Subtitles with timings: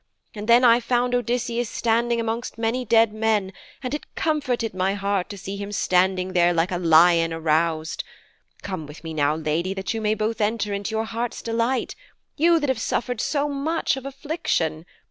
[0.33, 3.53] And then I found Odysseus standing amongst many dead men,
[3.83, 8.03] and it comforted my heart to see him standing there like a lion aroused.
[8.63, 11.93] Come with me now, lady, that you may both enter into your heart's delight
[12.35, 14.87] you that have suffered so much of affliction.